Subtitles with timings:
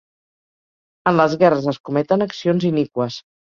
[1.11, 3.23] En les guerres es cometen accions iniqües.